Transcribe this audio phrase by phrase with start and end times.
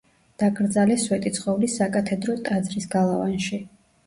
[0.43, 3.63] დაკრძალეს სვეტიცხოვლის საკათედრო ტაძრის გალავანში.